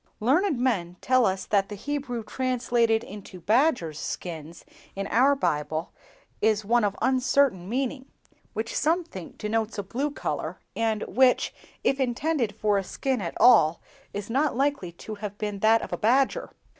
Learned 0.19 0.57
men 0.59 0.97
tell 0.99 1.27
us 1.27 1.45
that 1.45 1.69
the 1.69 1.75
Hebrew 1.75 2.21
word 2.21 2.27
translated 2.27 3.03
into 3.03 3.39
'badgers' 3.39 3.99
skins' 3.99 4.65
in 4.95 5.05
our 5.05 5.35
Bible 5.35 5.91
is 6.41 6.65
one 6.65 6.83
of 6.83 6.95
uncertain 7.03 7.69
meaning, 7.69 8.07
which 8.53 8.75
some 8.75 9.03
think 9.03 9.37
denotes 9.37 9.77
a 9.77 9.83
blue 9.83 10.09
color, 10.09 10.59
and 10.75 11.03
which, 11.03 11.53
if 11.83 11.99
intended 11.99 12.55
for 12.55 12.79
a 12.79 12.83
skin 12.83 13.21
at 13.21 13.37
all, 13.39 13.79
is 14.11 14.27
not 14.27 14.57
likely 14.57 14.91
to 14.93 15.13
have 15.21 15.37
been 15.37 15.59
that 15.59 15.83
of 15.83 15.93
a 15.93 15.97
badger. 15.97 16.49